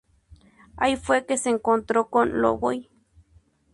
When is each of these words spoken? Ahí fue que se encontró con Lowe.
Ahí 0.77 0.95
fue 0.95 1.27
que 1.27 1.37
se 1.37 1.51
encontró 1.51 2.09
con 2.09 2.41
Lowe. 2.41 2.89